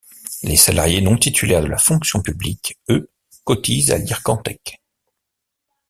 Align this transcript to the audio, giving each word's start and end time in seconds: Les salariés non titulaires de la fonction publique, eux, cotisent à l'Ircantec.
Les 0.41 0.55
salariés 0.55 0.99
non 0.99 1.15
titulaires 1.15 1.61
de 1.61 1.67
la 1.67 1.77
fonction 1.77 2.23
publique, 2.23 2.75
eux, 2.89 3.11
cotisent 3.45 3.91
à 3.91 3.99
l'Ircantec. 3.99 4.81